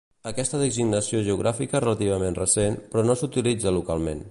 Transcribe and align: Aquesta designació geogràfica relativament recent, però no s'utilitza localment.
Aquesta 0.29 0.61
designació 0.61 1.19
geogràfica 1.27 1.81
relativament 1.85 2.39
recent, 2.41 2.79
però 2.95 3.07
no 3.11 3.19
s'utilitza 3.23 3.77
localment. 3.79 4.19